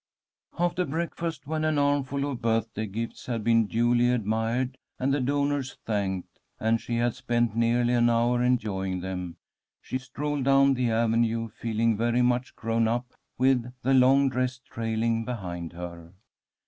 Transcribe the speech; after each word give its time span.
After 0.57 0.83
breakfast, 0.83 1.45
when 1.45 1.63
an 1.63 1.77
armful 1.77 2.25
of 2.31 2.41
birthday 2.41 2.87
gifts 2.87 3.27
had 3.27 3.43
been 3.43 3.67
duly 3.67 4.09
admired 4.09 4.79
and 4.97 5.13
the 5.13 5.19
donors 5.21 5.77
thanked, 5.85 6.39
and 6.59 6.81
she 6.81 6.95
had 6.95 7.13
spent 7.13 7.55
nearly 7.55 7.93
an 7.93 8.09
hour 8.09 8.41
enjoying 8.41 9.01
them, 9.01 9.35
she 9.79 9.99
strolled 9.99 10.43
down 10.45 10.73
the 10.73 10.89
avenue, 10.89 11.49
feeling 11.49 11.97
very 11.97 12.23
much 12.23 12.55
grown 12.55 12.87
up 12.87 13.13
with 13.37 13.71
the 13.83 13.93
long 13.93 14.27
dress 14.27 14.57
trailing 14.57 15.23
behind 15.23 15.73
her. 15.73 16.13